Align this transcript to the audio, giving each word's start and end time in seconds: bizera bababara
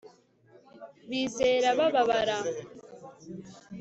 bizera 1.09 1.69
bababara 1.77 2.37